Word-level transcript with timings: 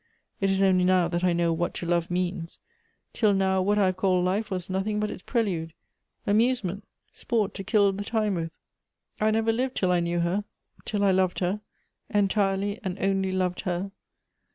It 0.39 0.49
is 0.49 0.63
only 0.63 0.83
now 0.83 1.07
that 1.09 1.23
I 1.23 1.31
know 1.31 1.55
vhat 1.55 1.73
to 1.73 1.85
love 1.85 2.09
means. 2.09 2.57
Till 3.13 3.35
now, 3.35 3.61
what 3.61 3.77
I 3.77 3.85
have 3.85 3.97
called 3.97 4.25
life 4.25 4.47
vas 4.47 4.67
nothing 4.67 4.99
but 4.99 5.11
its 5.11 5.21
prelude— 5.21 5.73
amusement, 6.25 6.85
sport 7.11 7.53
to 7.53 7.63
kill 7.63 7.91
he 7.91 7.99
time 8.03 8.33
with. 8.33 8.51
I 9.19 9.29
never 9.29 9.51
lived 9.51 9.75
till 9.75 9.89
1 9.89 10.05
knew 10.05 10.21
her, 10.21 10.43
till 10.85 11.03
I 11.03 11.11
loved 11.11 11.39
ler— 11.41 11.61
entirely 12.09 12.79
and 12.83 12.97
only 12.99 13.31
loved 13.31 13.61
her. 13.61 13.91